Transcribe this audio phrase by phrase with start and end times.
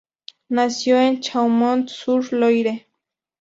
[0.49, 2.87] Nació en Chaumont-sur-Loire.